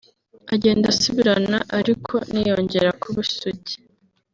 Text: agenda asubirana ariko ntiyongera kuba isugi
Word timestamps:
agenda 0.53 0.85
asubirana 0.93 1.57
ariko 1.79 2.13
ntiyongera 2.29 2.89
kuba 3.01 3.19
isugi 3.27 3.75